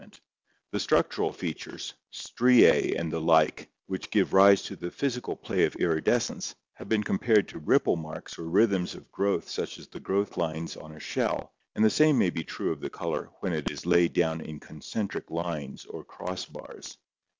[0.01, 4.89] 240 ORGANIC EVOLUTION The structural features, striae and the like, which give rise to the
[4.89, 9.77] physical play of iridescence, have been compared to ripple marks or rhythms of growth such
[9.77, 12.89] as the growth lines on a shell, and the same may be true of the
[12.89, 16.97] color when it is laid down in concentric lines or cross bars.